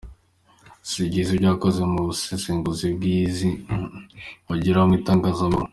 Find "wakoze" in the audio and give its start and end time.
1.51-1.79